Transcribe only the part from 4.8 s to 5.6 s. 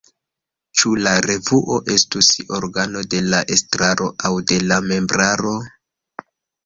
membraro?